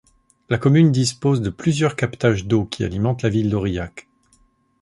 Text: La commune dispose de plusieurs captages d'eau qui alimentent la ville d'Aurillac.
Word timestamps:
La 0.49 0.57
commune 0.57 0.91
dispose 0.91 1.41
de 1.41 1.51
plusieurs 1.51 1.95
captages 1.95 2.45
d'eau 2.47 2.65
qui 2.65 2.83
alimentent 2.83 3.21
la 3.21 3.29
ville 3.29 3.51
d'Aurillac. 3.51 4.07